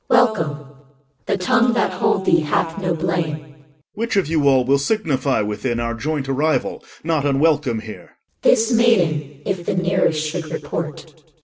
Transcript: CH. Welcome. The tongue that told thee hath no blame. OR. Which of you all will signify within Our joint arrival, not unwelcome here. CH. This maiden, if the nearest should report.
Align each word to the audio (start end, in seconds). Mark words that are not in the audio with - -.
CH. 0.01 0.09
Welcome. 0.09 0.65
The 1.27 1.37
tongue 1.37 1.73
that 1.73 1.99
told 1.99 2.25
thee 2.25 2.39
hath 2.39 2.81
no 2.81 2.95
blame. 2.95 3.35
OR. 3.35 3.65
Which 3.93 4.15
of 4.15 4.25
you 4.25 4.47
all 4.49 4.65
will 4.65 4.79
signify 4.79 5.41
within 5.41 5.79
Our 5.79 5.93
joint 5.93 6.27
arrival, 6.27 6.83
not 7.03 7.23
unwelcome 7.23 7.81
here. 7.81 8.17
CH. 8.41 8.41
This 8.41 8.71
maiden, 8.73 9.43
if 9.45 9.63
the 9.67 9.75
nearest 9.75 10.19
should 10.27 10.45
report. 10.49 11.13